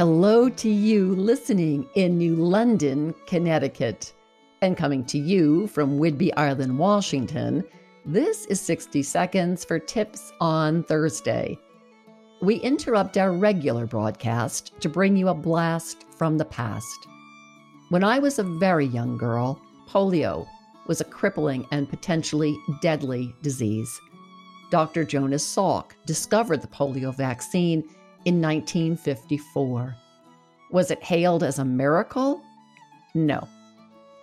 [0.00, 4.14] Hello to you listening in New London, Connecticut.
[4.62, 7.62] And coming to you from Whidbey Island, Washington,
[8.06, 11.58] this is 60 Seconds for Tips on Thursday.
[12.40, 17.06] We interrupt our regular broadcast to bring you a blast from the past.
[17.90, 20.48] When I was a very young girl, polio
[20.86, 24.00] was a crippling and potentially deadly disease.
[24.70, 25.04] Dr.
[25.04, 27.84] Jonas Salk discovered the polio vaccine
[28.24, 29.96] in 1954.
[30.70, 32.42] Was it hailed as a miracle?
[33.14, 33.48] No.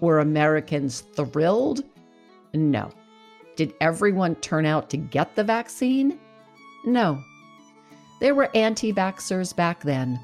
[0.00, 1.82] Were Americans thrilled?
[2.54, 2.90] No.
[3.56, 6.18] Did everyone turn out to get the vaccine?
[6.84, 7.22] No.
[8.20, 10.20] There were anti vaxxers back then.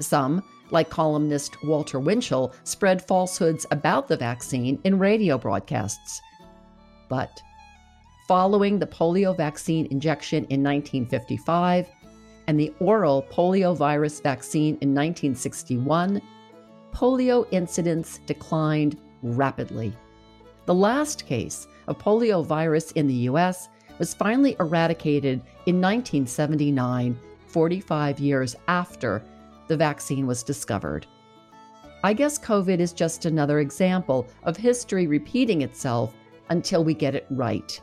[0.00, 6.22] Some, like columnist Walter Winchell, spread falsehoods about the vaccine in radio broadcasts.
[7.08, 7.42] But
[8.28, 11.88] following the polio vaccine injection in 1955,
[12.50, 16.20] and the oral poliovirus vaccine in 1961,
[16.92, 19.92] polio incidence declined rapidly.
[20.66, 23.68] The last case of poliovirus in the US
[24.00, 29.22] was finally eradicated in 1979, 45 years after
[29.68, 31.06] the vaccine was discovered.
[32.02, 36.16] I guess COVID is just another example of history repeating itself
[36.48, 37.80] until we get it right.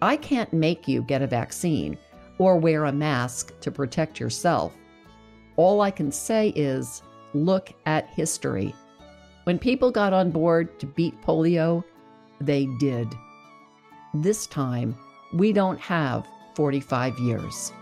[0.00, 1.98] I can't make you get a vaccine
[2.40, 4.72] or wear a mask to protect yourself.
[5.56, 7.02] All I can say is
[7.34, 8.74] look at history.
[9.44, 11.84] When people got on board to beat polio,
[12.40, 13.08] they did.
[14.14, 14.96] This time,
[15.34, 17.72] we don't have 45 years.